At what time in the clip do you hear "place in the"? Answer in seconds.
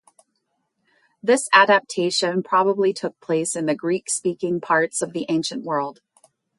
3.19-3.75